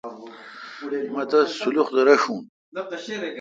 [1.13, 2.41] مہ تس سلخ تہ رݭون۔